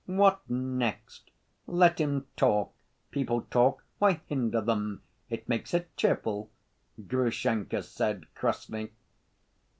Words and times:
"What 0.07 0.41
next! 0.49 1.29
Let 1.67 1.99
him 2.01 2.25
talk! 2.35 2.73
People 3.11 3.43
talk, 3.51 3.85
why 3.99 4.13
hinder 4.25 4.59
them? 4.59 5.03
It 5.29 5.47
makes 5.47 5.75
it 5.75 5.95
cheerful," 5.95 6.49
Grushenka 7.07 7.83
said 7.83 8.25
crossly. 8.33 8.93